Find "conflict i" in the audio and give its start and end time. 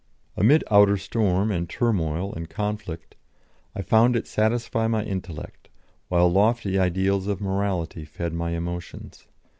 2.49-3.83